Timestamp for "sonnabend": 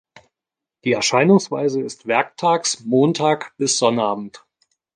3.77-4.43